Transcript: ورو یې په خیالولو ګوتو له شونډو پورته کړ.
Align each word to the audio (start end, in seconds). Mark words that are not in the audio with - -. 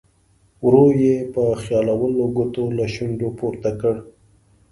ورو 0.65 0.85
یې 1.01 1.15
په 1.33 1.43
خیالولو 1.63 2.23
ګوتو 2.35 2.63
له 2.77 2.85
شونډو 2.93 3.29
پورته 3.39 3.69
کړ. 3.79 3.95